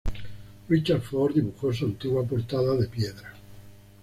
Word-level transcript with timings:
Richard 0.67 1.01
Ford 1.03 1.35
dibujó 1.35 1.71
su 1.71 1.85
antigua 1.85 2.25
portada 2.25 2.73
de 2.75 2.87
piedra. 2.87 3.35